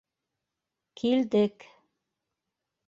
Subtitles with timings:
[1.03, 1.69] -Килдек.